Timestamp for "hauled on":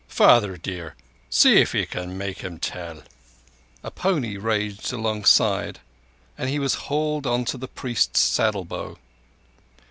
6.89-7.45